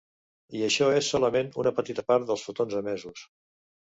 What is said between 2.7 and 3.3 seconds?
emesos.